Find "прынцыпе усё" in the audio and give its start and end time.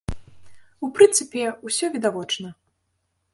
0.95-1.85